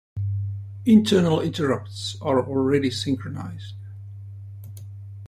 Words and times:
Internal 0.87 1.41
interrupts 1.41 2.17
are 2.23 2.43
already 2.43 2.89
synchronized. 2.89 3.75